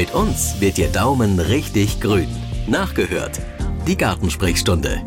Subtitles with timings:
[0.00, 2.34] Mit uns wird Ihr Daumen richtig grün.
[2.66, 3.38] Nachgehört.
[3.86, 5.02] Die Gartensprechstunde.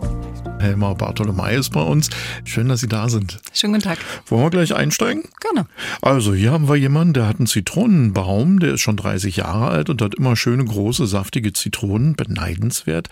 [0.64, 2.10] Helma Bartolomei ist bei uns.
[2.46, 3.40] Schön, dass Sie da sind.
[3.54, 4.00] Schönen guten Tag.
[4.28, 5.26] Wollen wir gleich einsteigen?
[5.42, 5.68] Gerne.
[6.02, 9.90] Also, hier haben wir jemanden, der hat einen Zitronenbaum, der ist schon 30 Jahre alt
[9.90, 12.16] und hat immer schöne, große, saftige Zitronen.
[12.16, 13.10] Beneidenswert.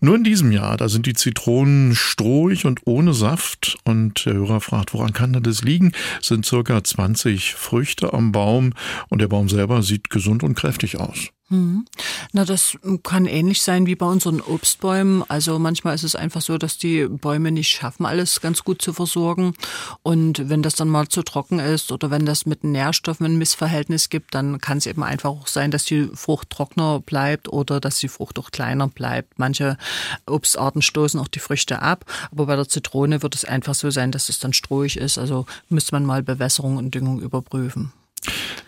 [0.00, 3.76] Nur in diesem Jahr, da sind die Zitronen strohig und ohne Saft.
[3.84, 5.92] Und der Hörer fragt, woran kann das liegen?
[6.20, 8.72] Es sind circa 20 Früchte am Baum
[9.08, 11.30] und der Baum selber sieht gesund und kräftig aus.
[11.54, 11.84] Mhm.
[12.32, 15.22] Na, das kann ähnlich sein wie bei unseren Obstbäumen.
[15.28, 18.92] Also manchmal ist es einfach so, dass die Bäume nicht schaffen, alles ganz gut zu
[18.92, 19.54] versorgen.
[20.02, 24.08] Und wenn das dann mal zu trocken ist oder wenn das mit Nährstoffen ein Missverhältnis
[24.08, 27.98] gibt, dann kann es eben einfach auch sein, dass die Frucht trockener bleibt oder dass
[27.98, 29.38] die Frucht auch kleiner bleibt.
[29.38, 29.78] Manche
[30.26, 34.10] Obstarten stoßen auch die Früchte ab, aber bei der Zitrone wird es einfach so sein,
[34.10, 35.18] dass es dann strohig ist.
[35.18, 37.92] Also müsste man mal Bewässerung und Düngung überprüfen.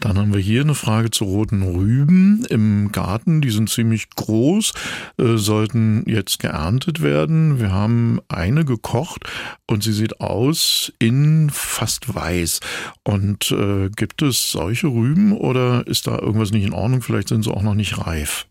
[0.07, 3.41] Dann haben wir hier eine Frage zu roten Rüben im Garten.
[3.41, 4.73] Die sind ziemlich groß,
[5.19, 7.59] äh, sollten jetzt geerntet werden.
[7.59, 9.25] Wir haben eine gekocht
[9.67, 12.61] und sie sieht aus in fast weiß.
[13.03, 17.03] Und äh, gibt es solche Rüben oder ist da irgendwas nicht in Ordnung?
[17.03, 18.47] Vielleicht sind sie auch noch nicht reif.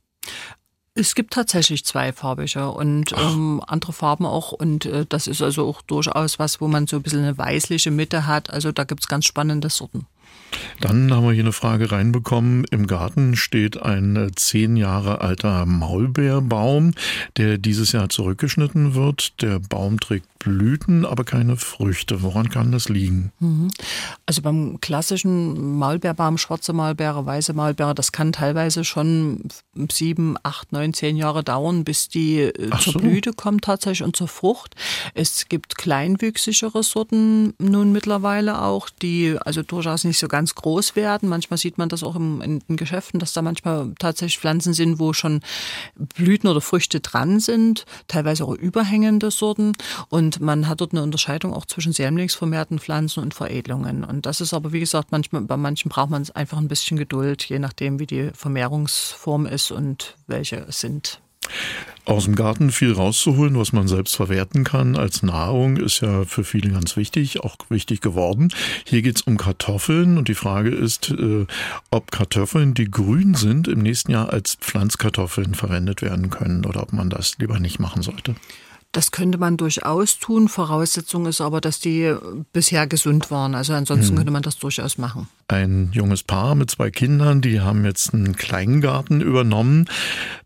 [0.94, 4.52] Es gibt tatsächlich zweifarbige und ähm, andere Farben auch.
[4.52, 7.92] Und äh, das ist also auch durchaus was, wo man so ein bisschen eine weißliche
[7.92, 8.50] Mitte hat.
[8.50, 10.06] Also da gibt's ganz spannende Sorten.
[10.82, 12.66] Dann haben wir hier eine Frage reinbekommen.
[12.72, 16.94] Im Garten steht ein äh, zehn Jahre alter Maulbeerbaum,
[17.38, 19.42] der dieses Jahr zurückgeschnitten wird.
[19.42, 22.22] Der Baum trägt Blüten, aber keine Früchte.
[22.22, 23.32] Woran kann das liegen?
[23.40, 23.72] Mhm.
[24.28, 29.42] Also beim klassischen Maulbeerbaum, schwarze Maulbeere, weiße Maulbeere, das kann teilweise schon
[29.92, 33.00] sieben, acht, neun, zehn Jahre dauern, bis die äh, Ach zur so.
[33.00, 34.76] Blüte kommt tatsächlich und zur Frucht.
[35.16, 41.28] Es gibt kleinwüchsigere Sorten nun mittlerweile auch, die also durchaus nicht so ganz groß werden.
[41.28, 45.00] Manchmal sieht man das auch im, in den Geschäften, dass da manchmal tatsächlich Pflanzen sind,
[45.00, 45.42] wo schon
[45.96, 49.74] Blüten oder Früchte dran sind, teilweise auch überhängende Sorten.
[50.10, 54.04] Und man hat dort eine Unterscheidung auch zwischen sämlingsvermehrten Pflanzen und Veredelungen.
[54.04, 57.44] Und das ist aber, wie gesagt, manchmal, bei manchen braucht man einfach ein bisschen Geduld,
[57.44, 61.20] je nachdem, wie die Vermehrungsform ist und welche es sind.
[62.06, 66.44] Aus dem Garten viel rauszuholen, was man selbst verwerten kann als Nahrung, ist ja für
[66.44, 68.50] viele ganz wichtig, auch wichtig geworden.
[68.86, 71.48] Hier geht es um Kartoffeln und die Frage ist, äh,
[71.90, 76.94] ob Kartoffeln, die grün sind, im nächsten Jahr als Pflanzkartoffeln verwendet werden können oder ob
[76.94, 78.36] man das lieber nicht machen sollte.
[78.96, 80.48] Das könnte man durchaus tun.
[80.48, 82.16] Voraussetzung ist aber, dass die
[82.54, 83.54] bisher gesund waren.
[83.54, 84.16] Also ansonsten hm.
[84.16, 85.28] könnte man das durchaus machen.
[85.48, 89.86] Ein junges Paar mit zwei Kindern, die haben jetzt einen Kleingarten übernommen,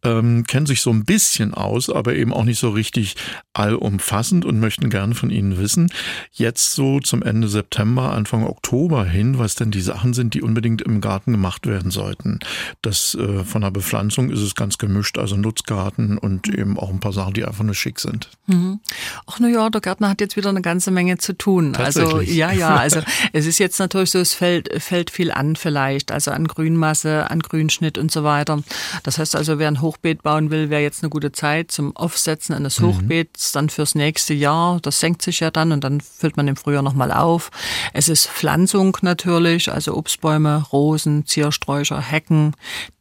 [0.04, 3.16] ähm, kennen sich so ein bisschen aus, aber eben auch nicht so richtig
[3.54, 5.92] allumfassend und möchten gerne von Ihnen wissen,
[6.32, 10.82] jetzt so zum Ende September, Anfang Oktober hin, was denn die Sachen sind, die unbedingt
[10.82, 12.40] im Garten gemacht werden sollten.
[12.82, 17.00] Das äh, von der Bepflanzung ist es ganz gemischt, also Nutzgarten und eben auch ein
[17.00, 18.30] paar Sachen, die einfach nur schick sind.
[18.48, 18.80] Mhm.
[19.28, 21.76] Ach na ja, der Gärtner hat jetzt wieder eine ganze Menge zu tun.
[21.76, 23.02] Also ja, ja, also
[23.34, 27.42] es ist jetzt natürlich so, es fällt, fällt viel an vielleicht, also an Grünmasse, an
[27.42, 28.64] Grünschnitt und so weiter.
[29.04, 32.56] Das heißt also, wer ein Hochbeet bauen will, wäre jetzt eine gute Zeit zum Aufsetzen
[32.56, 32.88] eines mhm.
[32.88, 34.80] Hochbeets, dann fürs nächste Jahr.
[34.82, 37.52] Das senkt sich ja dann und dann füllt man im Frühjahr nochmal auf.
[37.94, 42.56] Es ist Pflanzung natürlich, also Obstbäume, Rosen, Ziersträucher, Hecken.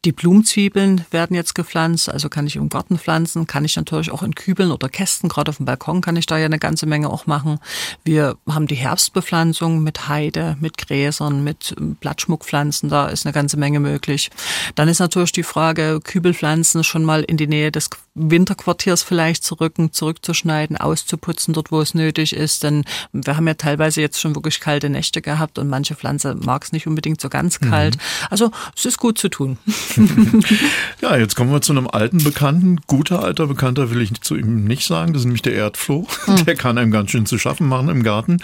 [0.05, 4.21] Die Blumenzwiebeln werden jetzt gepflanzt, also kann ich im Garten pflanzen, kann ich natürlich auch
[4.21, 7.09] in Kübeln oder Kästen gerade auf dem Balkon kann ich da ja eine ganze Menge
[7.09, 7.59] auch machen.
[8.03, 13.79] Wir haben die Herbstbepflanzung mit Heide, mit Gräsern, mit Blattschmuckpflanzen, da ist eine ganze Menge
[13.79, 14.29] möglich.
[14.75, 19.55] Dann ist natürlich die Frage, Kübelpflanzen schon mal in die Nähe des Winterquartiers vielleicht zu
[19.55, 22.63] rücken, zurückzuschneiden, auszuputzen, dort wo es nötig ist.
[22.63, 26.63] Denn wir haben ja teilweise jetzt schon wirklich kalte Nächte gehabt und manche Pflanze mag
[26.63, 27.95] es nicht unbedingt so ganz kalt.
[27.95, 28.01] Mhm.
[28.29, 29.57] Also es ist gut zu tun.
[31.01, 32.81] ja, jetzt kommen wir zu einem alten Bekannten.
[32.87, 35.13] Guter alter Bekannter will ich zu ihm nicht sagen.
[35.13, 36.07] Das ist nämlich der Erdfloh.
[36.27, 36.45] Mhm.
[36.45, 38.37] Der kann einem ganz schön zu schaffen machen im Garten.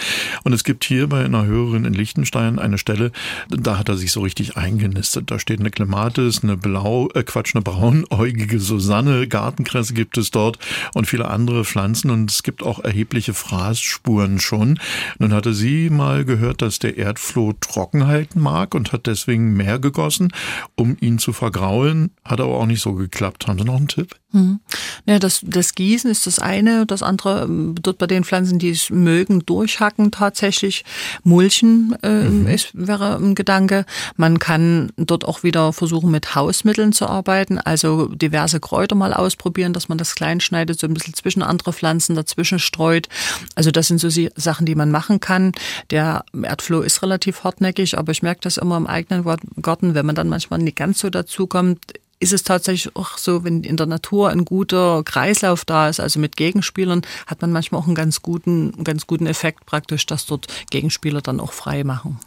[0.44, 3.12] Und es gibt hier bei einer Hörerin in Liechtenstein eine Stelle,
[3.50, 5.32] da hat er sich so richtig eingenistet.
[5.32, 10.32] Da steht eine Klematis, eine blau, äh Quatsch, eine braunäugige Susanne, Garten Gartenkresse gibt es
[10.32, 10.60] dort
[10.94, 14.80] und viele andere Pflanzen und es gibt auch erhebliche Fraßspuren schon.
[15.20, 20.32] Nun hatte sie mal gehört, dass der Erdfloh Trockenheit mag und hat deswegen mehr gegossen,
[20.76, 22.12] um ihn zu vergraulen.
[22.24, 23.48] Hat aber auch nicht so geklappt.
[23.48, 24.16] Haben Sie noch einen Tipp?
[24.32, 24.60] Hm.
[25.06, 26.86] Ja, das, das Gießen ist das eine.
[26.86, 30.84] Das andere, ähm, dort bei den Pflanzen, die es mögen, durchhacken tatsächlich.
[31.24, 32.48] Mulchen äh, mhm.
[32.48, 33.86] ist, wäre ein Gedanke.
[34.16, 39.56] Man kann dort auch wieder versuchen, mit Hausmitteln zu arbeiten, also diverse Kräuter mal ausprobieren
[39.56, 43.08] ausprobieren, dass man das klein schneidet, so ein bisschen zwischen andere Pflanzen dazwischen streut.
[43.56, 45.52] Also das sind so Sachen, die man machen kann.
[45.92, 49.24] Der Erdfloh ist relativ hartnäckig, aber ich merke das immer im eigenen
[49.62, 51.80] Garten, wenn man dann manchmal nicht ganz so dazu kommt,
[52.20, 56.20] ist es tatsächlich auch so, wenn in der Natur ein guter Kreislauf da ist, also
[56.20, 60.26] mit Gegenspielern, hat man manchmal auch einen ganz guten, einen ganz guten Effekt praktisch, dass
[60.26, 62.20] dort Gegenspieler dann auch frei machen.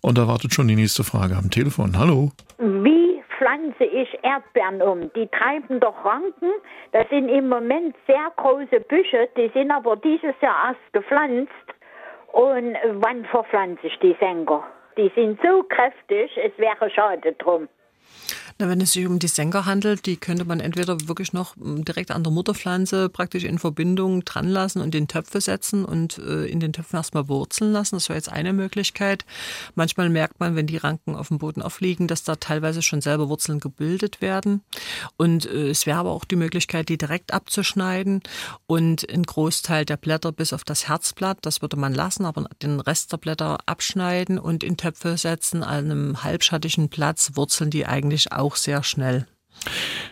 [0.00, 1.98] Und da wartet schon die nächste Frage am Telefon.
[1.98, 2.30] Hallo.
[2.58, 5.10] Wie pflanze ich Erdbeeren um?
[5.14, 6.50] Die treiben doch Ranken.
[6.92, 11.50] Das sind im Moment sehr große Büsche, die sind aber dieses Jahr erst gepflanzt.
[12.32, 14.64] Und wann verpflanze ich die Senker?
[14.96, 17.68] Die sind so kräftig, es wäre schade drum.
[18.62, 21.84] Na, wenn es sich um die Senker handelt, die könnte man entweder wirklich noch hm,
[21.84, 26.44] direkt an der Mutterpflanze praktisch in Verbindung dran lassen und in Töpfe setzen und äh,
[26.46, 27.96] in den Töpfen erstmal wurzeln lassen.
[27.96, 29.24] Das wäre jetzt eine Möglichkeit.
[29.74, 33.28] Manchmal merkt man, wenn die Ranken auf dem Boden aufliegen, dass da teilweise schon selber
[33.28, 34.62] Wurzeln gebildet werden.
[35.16, 38.22] Und äh, es wäre aber auch die Möglichkeit, die direkt abzuschneiden
[38.68, 42.78] und einen Großteil der Blätter bis auf das Herzblatt, das würde man lassen, aber den
[42.78, 48.30] Rest der Blätter abschneiden und in Töpfe setzen, an einem halbschattigen Platz wurzeln die eigentlich
[48.30, 49.26] auch sehr schnell.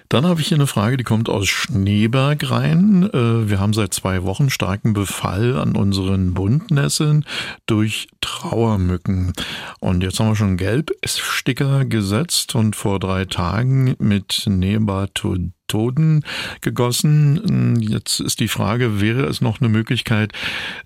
[0.08, 3.08] Dann habe ich hier eine Frage, die kommt aus Schneeberg rein.
[3.12, 7.24] Äh, wir haben seit zwei Wochen starken Befall an unseren Buntnesseln
[7.66, 9.32] durch Trauermücken.
[9.78, 16.24] Und jetzt haben wir schon Gelbsticker gesetzt und vor drei Tagen mit Nebatodon Methoden
[16.62, 17.78] gegossen.
[17.80, 20.32] Jetzt ist die Frage, wäre es noch eine Möglichkeit,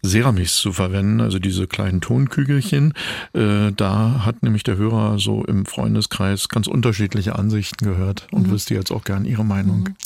[0.03, 2.93] Ceramis zu verwenden, also diese kleinen Tonkügelchen?
[3.33, 8.51] Äh, da hat nämlich der Hörer so im Freundeskreis ganz unterschiedliche Ansichten gehört und mhm.
[8.53, 9.81] wüsste jetzt auch gern Ihre Meinung.
[9.81, 9.97] Mhm.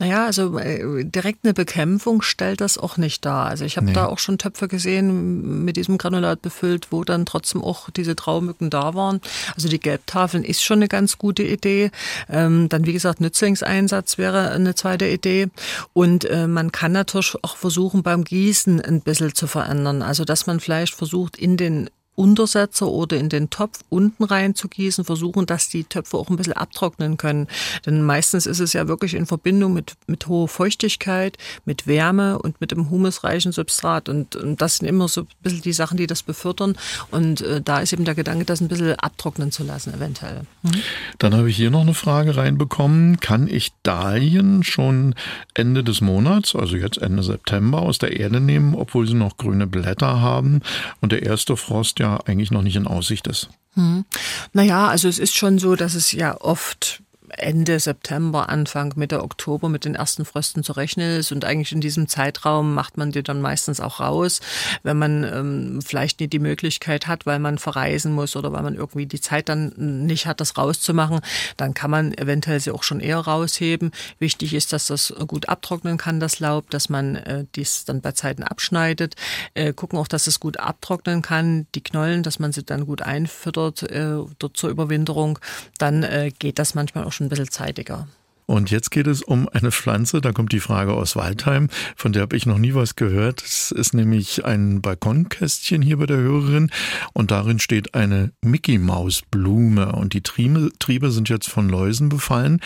[0.00, 3.46] Naja, also äh, direkt eine Bekämpfung stellt das auch nicht dar.
[3.46, 3.92] Also ich habe nee.
[3.92, 8.70] da auch schon Töpfe gesehen mit diesem Granulat befüllt, wo dann trotzdem auch diese Traumücken
[8.70, 9.20] da waren.
[9.54, 11.92] Also die Gelbtafeln ist schon eine ganz gute Idee.
[12.28, 15.48] Ähm, dann wie gesagt Nützlingseinsatz wäre eine zweite Idee.
[15.92, 20.02] Und äh, man kann natürlich auch versuchen, beim Gießen ein bisschen zu verändern.
[20.02, 25.46] Also, dass man vielleicht versucht, in den Untersetzer oder in den Topf unten reinzugießen, versuchen,
[25.46, 27.48] dass die Töpfe auch ein bisschen abtrocknen können.
[27.86, 32.60] Denn meistens ist es ja wirklich in Verbindung mit, mit hoher Feuchtigkeit, mit Wärme und
[32.60, 34.08] mit dem humusreichen Substrat.
[34.08, 36.76] Und, und das sind immer so ein bisschen die Sachen, die das befördern.
[37.10, 40.42] Und äh, da ist eben der Gedanke, das ein bisschen abtrocknen zu lassen, eventuell.
[40.62, 40.82] Mhm.
[41.18, 43.18] Dann habe ich hier noch eine Frage reinbekommen.
[43.18, 45.14] Kann ich Dahlien schon
[45.54, 49.66] Ende des Monats, also jetzt Ende September, aus der Erde nehmen, obwohl sie noch grüne
[49.66, 50.60] Blätter haben
[51.00, 53.48] und der erste Frost ja ja eigentlich noch nicht in Aussicht ist.
[53.74, 54.04] Hm.
[54.52, 57.02] Naja, also es ist schon so, dass es ja oft
[57.38, 61.32] Ende September, Anfang Mitte Oktober mit den ersten Frösten zu rechnen ist.
[61.32, 64.40] Und eigentlich in diesem Zeitraum macht man die dann meistens auch raus,
[64.82, 68.74] wenn man ähm, vielleicht nicht die Möglichkeit hat, weil man verreisen muss oder weil man
[68.74, 69.72] irgendwie die Zeit dann
[70.06, 71.20] nicht hat, das rauszumachen.
[71.56, 73.90] Dann kann man eventuell sie auch schon eher rausheben.
[74.18, 78.12] Wichtig ist, dass das gut abtrocknen kann, das Laub, dass man äh, dies dann bei
[78.12, 79.14] Zeiten abschneidet.
[79.54, 83.02] Äh, gucken auch, dass es gut abtrocknen kann, die Knollen, dass man sie dann gut
[83.02, 84.16] einfüttert äh,
[84.52, 85.38] zur Überwinterung.
[85.78, 88.06] Dann äh, geht das manchmal auch schon ein bisschen zeitiger.
[88.46, 92.22] Und jetzt geht es um eine Pflanze, da kommt die Frage aus Waldheim, von der
[92.22, 93.42] habe ich noch nie was gehört.
[93.42, 96.70] Es ist nämlich ein Balkonkästchen hier bei der Hörerin
[97.14, 102.10] und darin steht eine Mickey Maus Blume und die Triebe, Triebe sind jetzt von Läusen
[102.10, 102.60] befallen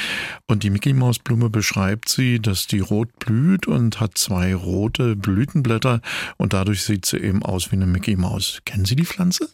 [0.48, 5.14] und die Mickey Maus Blume beschreibt sie, dass die rot blüht und hat zwei rote
[5.14, 6.00] Blütenblätter
[6.38, 8.60] und dadurch sieht sie eben aus wie eine Mickey Maus.
[8.64, 9.48] Kennen Sie die Pflanze?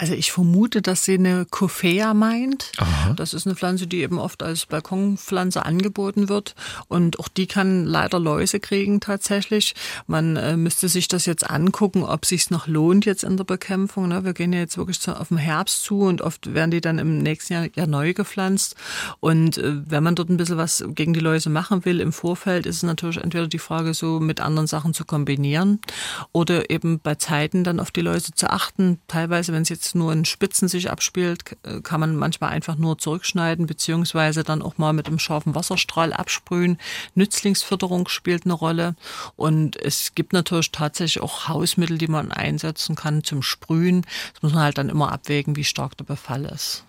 [0.00, 2.70] Also ich vermute, dass sie eine Coffea meint.
[2.76, 3.14] Aha.
[3.14, 6.54] Das ist eine Pflanze, die eben oft als Balkonpflanze angeboten wird.
[6.86, 9.74] Und auch die kann leider Läuse kriegen tatsächlich.
[10.06, 14.06] Man äh, müsste sich das jetzt angucken, ob sich noch lohnt jetzt in der Bekämpfung.
[14.06, 14.22] Ne?
[14.22, 17.00] Wir gehen ja jetzt wirklich zu, auf den Herbst zu und oft werden die dann
[17.00, 18.76] im nächsten Jahr ja neu gepflanzt.
[19.18, 22.66] Und äh, wenn man dort ein bisschen was gegen die Läuse machen will im Vorfeld,
[22.66, 25.80] ist es natürlich entweder die Frage, so mit anderen Sachen zu kombinieren
[26.30, 29.00] oder eben bei Zeiten dann auf die Läuse zu achten.
[29.08, 32.98] Teilweise, wenn es jetzt nur in Spitzen sich abspielt, äh, kann man manchmal einfach nur
[32.98, 36.78] zurückschneiden, beziehungsweise dann auch mal mit einem scharfen Wasserstrahl absprühen.
[37.14, 38.96] Nützlingsförderung spielt eine Rolle.
[39.36, 44.02] Und es gibt natürlich tatsächlich auch Hausmittel, die man einsetzen kann zum Sprühen.
[44.34, 46.84] Das muss man halt dann immer abwägen, wie stark der Befall ist.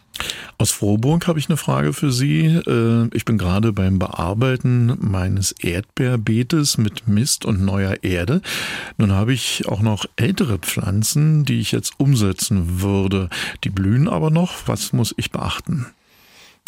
[0.57, 2.45] Aus Frohburg habe ich eine Frage für Sie.
[2.45, 8.41] Äh, ich bin gerade beim Bearbeiten meines Erdbeerbeetes mit Mist und neuer Erde.
[8.97, 13.29] Nun habe ich auch noch ältere Pflanzen, die ich jetzt umsetzen würde.
[13.63, 14.67] Die blühen aber noch.
[14.67, 15.85] Was muss ich beachten?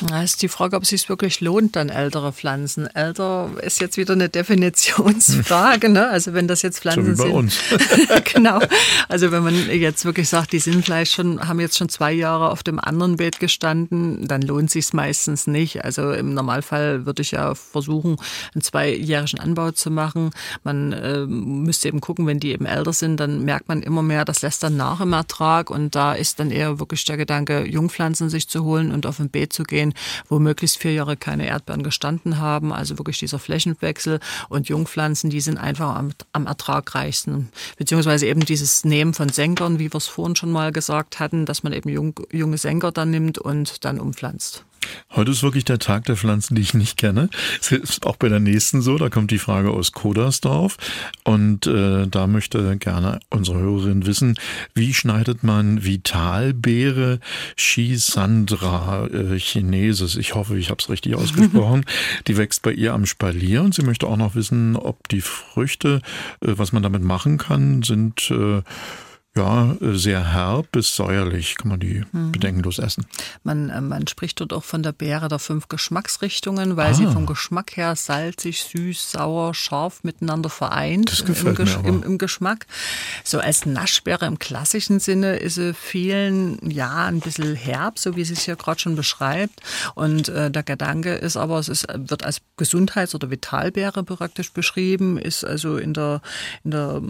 [0.08, 2.88] Da ist die Frage, ob es sich wirklich lohnt, dann ältere Pflanzen.
[2.88, 5.90] Älter ist jetzt wieder eine Definitionsfrage.
[5.90, 6.08] Ne?
[6.08, 7.58] Also wenn das jetzt Pflanzen so wie bei uns.
[8.34, 8.60] genau.
[9.08, 12.50] Also wenn man jetzt wirklich sagt, die sind vielleicht schon, haben jetzt schon zwei Jahre
[12.50, 15.84] auf dem anderen Beet gestanden, dann lohnt sich meistens nicht.
[15.86, 18.18] Also im Normalfall würde ich ja versuchen,
[18.54, 20.32] einen zweijährigen Anbau zu machen.
[20.64, 24.26] Man äh, müsste eben gucken, wenn die eben älter sind, dann merkt man immer mehr,
[24.26, 28.30] das lässt dann nach im Ertrag und da ist dann eher wirklich der Gedanke, Jungpflanzen
[28.30, 29.91] sich zu holen und auf ein Beet zu gehen,
[30.30, 32.74] wo möglichst vier Jahre keine Erdbeeren gestanden haben.
[32.74, 34.20] Also wirklich dieser Flächenwechsel
[34.50, 37.50] und Jungpflanzen, die sind einfach am, am ertragreichsten.
[37.78, 41.64] Beziehungsweise eben dieses Nehmen von Senkern, wie wir es vorhin schon mal gesagt hatten, dass
[41.64, 44.66] man eben jung, junge Senker dann nimmt und dann umpflanzt.
[45.14, 47.30] Heute ist wirklich der Tag der Pflanzen, die ich nicht kenne.
[47.60, 48.98] Es ist auch bei der nächsten so.
[48.98, 50.78] Da kommt die Frage aus Kodersdorf.
[51.24, 54.36] Und äh, da möchte gerne unsere Hörerin wissen,
[54.74, 57.20] wie schneidet man Vitalbeere
[57.58, 61.86] Chisandra äh, chinesis, ich hoffe, ich habe es richtig ausgesprochen,
[62.28, 63.64] die wächst bei ihr am Spalier.
[63.64, 66.02] Und sie möchte auch noch wissen, ob die Früchte,
[66.42, 68.32] äh, was man damit machen kann, sind...
[68.32, 68.62] Äh,
[69.34, 72.34] ja, sehr herb bis säuerlich kann man die mhm.
[72.34, 73.06] bedenkenlos essen.
[73.44, 76.94] Man, äh, man spricht dort auch von der Beere der fünf Geschmacksrichtungen, weil ah.
[76.94, 82.04] sie vom Geschmack her salzig, süß, sauer, scharf miteinander vereint das gefällt im, mir im,
[82.04, 82.68] im, Geschmack.
[83.24, 88.26] So als Naschbeere im klassischen Sinne ist sie vielen ja ein bisschen herb, so wie
[88.26, 89.62] sie es hier gerade schon beschreibt.
[89.96, 95.18] Und äh, der Gedanke ist aber, es ist, wird als Gesundheits- oder Vitalbeere praktisch beschrieben,
[95.18, 96.22] ist also in der,
[96.66, 97.02] in der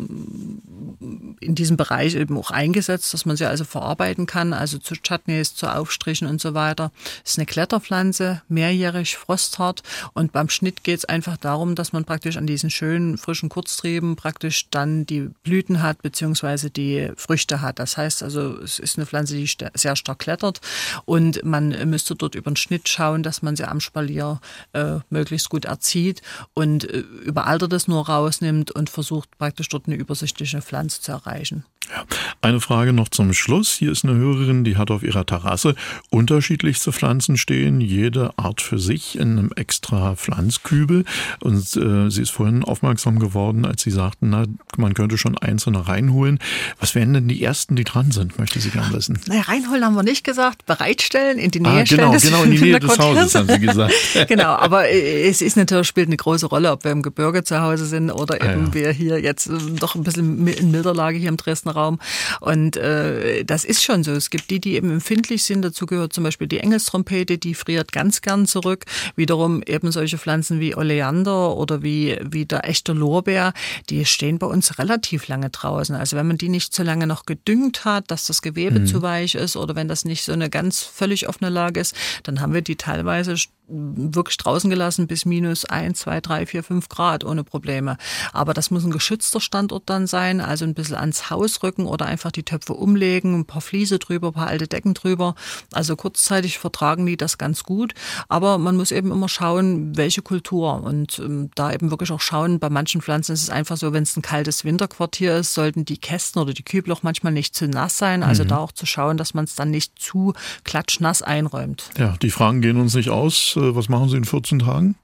[1.40, 4.96] in diesem Bereich Bereich eben auch eingesetzt, dass man sie also verarbeiten kann, also zu
[4.96, 6.92] Chutneys, zu Aufstrichen und so weiter.
[7.24, 12.06] Das ist eine Kletterpflanze, mehrjährig, frosthart und beim Schnitt geht es einfach darum, dass man
[12.06, 17.80] praktisch an diesen schönen, frischen Kurztrieben praktisch dann die Blüten hat, beziehungsweise die Früchte hat.
[17.80, 20.62] Das heißt also, es ist eine Pflanze, die sehr stark klettert
[21.06, 24.40] und man müsste dort über den Schnitt schauen, dass man sie am Spalier
[24.74, 26.22] äh, möglichst gut erzieht
[26.54, 31.66] und äh, überaltert es nur rausnimmt und versucht praktisch dort eine übersichtliche Pflanze zu erreichen.
[31.90, 32.01] Ja.
[32.10, 32.31] now.
[32.44, 33.74] Eine Frage noch zum Schluss.
[33.74, 35.76] Hier ist eine Hörerin, die hat auf ihrer Terrasse
[36.10, 41.06] unterschiedlichste Pflanzen stehen, jede Art für sich in einem extra Pflanzkübel.
[41.42, 44.46] Und äh, sie ist vorhin aufmerksam geworden, als Sie sagten, na,
[44.76, 46.40] man könnte schon einzelne reinholen.
[46.80, 49.20] Was wären denn die ersten, die dran sind, möchte sie gerne wissen.
[49.28, 52.34] Naja, reinholen haben wir nicht gesagt, bereitstellen, in die Nähe ah, genau, stellen.
[52.34, 53.94] Genau, in die Nähe des Hauses, haben Sie gesagt.
[54.28, 57.86] genau, aber es ist natürlich, spielt eine große Rolle, ob wir im Gebirge zu Hause
[57.86, 58.74] sind oder eben ah, ja.
[58.74, 62.00] wir hier jetzt äh, doch ein bisschen in Milderlage hier im Dresdner Raum.
[62.40, 64.12] Und äh, das ist schon so.
[64.12, 65.62] Es gibt die, die eben empfindlich sind.
[65.62, 68.86] Dazu gehört zum Beispiel die Engelstrompete, die friert ganz gern zurück.
[69.16, 73.54] Wiederum eben solche Pflanzen wie Oleander oder wie, wie der echte Lorbeer,
[73.90, 75.96] die stehen bei uns relativ lange draußen.
[75.96, 78.88] Also wenn man die nicht so lange noch gedüngt hat, dass das Gewebe mhm.
[78.88, 82.42] zu weich ist oder wenn das nicht so eine ganz völlig offene Lage ist, dann
[82.42, 83.36] haben wir die teilweise
[83.72, 87.98] wirklich draußen gelassen bis minus ein, zwei, drei, vier, fünf Grad ohne Probleme.
[88.34, 92.06] Aber das muss ein geschützter Standort dann sein, also ein bisschen ans Haus rücken oder
[92.06, 95.36] einfach die Töpfe umlegen, ein paar Fliese drüber, ein paar alte Decken drüber.
[95.72, 97.94] Also kurzzeitig vertragen die das ganz gut.
[98.28, 102.60] Aber man muss eben immer schauen, welche Kultur und ähm, da eben wirklich auch schauen,
[102.60, 105.98] bei manchen Pflanzen ist es einfach so, wenn es ein kaltes Winterquartier ist, sollten die
[105.98, 108.24] Kästen oder die Kübel auch manchmal nicht zu nass sein.
[108.24, 108.50] Also mhm.
[108.50, 111.90] da auch zu schauen, dass man es dann nicht zu klatschnass einräumt.
[111.98, 114.96] Ja, die Fragen gehen uns nicht aus was machen Sie in 14 Tagen?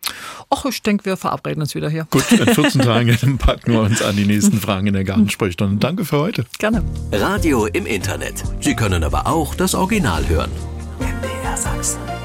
[0.50, 2.08] Ach, ich denke, wir verabreden uns wieder hier.
[2.10, 5.78] Gut, in 14 Tagen packen wir uns an die nächsten Fragen in der Gartensprechstunde.
[5.78, 6.46] Danke für heute.
[6.60, 6.84] Gerne.
[7.12, 8.44] Radio im Internet.
[8.62, 10.52] Sie können aber auch das Original hören.
[11.00, 12.17] MDR Sachsen.